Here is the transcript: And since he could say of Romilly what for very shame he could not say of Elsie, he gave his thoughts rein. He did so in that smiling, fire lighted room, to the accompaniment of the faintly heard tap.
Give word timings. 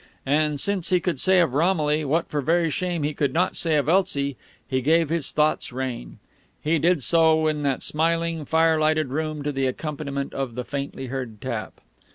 And 0.25 0.59
since 0.59 0.89
he 0.89 0.99
could 0.99 1.19
say 1.19 1.41
of 1.41 1.53
Romilly 1.53 2.03
what 2.05 2.27
for 2.27 2.41
very 2.41 2.71
shame 2.71 3.03
he 3.03 3.13
could 3.13 3.33
not 3.35 3.55
say 3.55 3.75
of 3.75 3.87
Elsie, 3.87 4.35
he 4.67 4.81
gave 4.81 5.09
his 5.09 5.31
thoughts 5.31 5.71
rein. 5.71 6.17
He 6.59 6.79
did 6.79 7.03
so 7.03 7.45
in 7.45 7.61
that 7.61 7.83
smiling, 7.83 8.43
fire 8.45 8.79
lighted 8.79 9.09
room, 9.09 9.43
to 9.43 9.51
the 9.51 9.67
accompaniment 9.67 10.33
of 10.33 10.55
the 10.55 10.63
faintly 10.63 11.05
heard 11.13 11.39
tap. 11.39 11.81